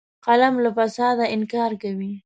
[0.25, 2.11] قلم له فساده انکار کوي